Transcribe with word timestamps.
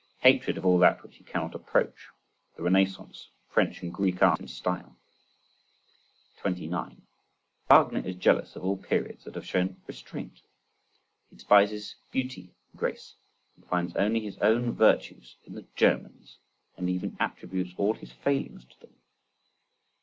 Hatred 0.21 0.57
of 0.57 0.65
all 0.65 0.79
that 0.79 1.03
which 1.03 1.17
he 1.17 1.23
cannot 1.23 1.53
approach, 1.53 2.07
the 2.55 2.63
Renaissance, 2.63 3.29
French 3.47 3.83
and 3.83 3.93
Greek 3.93 4.19
art 4.23 4.39
in 4.39 4.47
style. 4.47 4.95
29. 6.39 7.03
Wagner 7.69 7.99
is 7.99 8.15
jealous 8.15 8.55
of 8.55 8.63
all 8.65 8.77
periods 8.77 9.25
that 9.25 9.35
have 9.35 9.45
shown 9.45 9.75
restraint: 9.85 10.41
he 11.29 11.35
despises 11.35 11.97
beauty 12.11 12.49
and 12.71 12.79
grace, 12.79 13.13
and 13.55 13.67
finds 13.67 13.95
only 13.95 14.21
his 14.21 14.39
own 14.39 14.71
virtues 14.71 15.35
in 15.45 15.53
the 15.53 15.67
"Germans," 15.75 16.39
and 16.77 16.89
even 16.89 17.15
attributes 17.19 17.75
all 17.77 17.93
his 17.93 18.11
failings 18.11 18.65
to 18.65 18.79
them. 18.79 18.95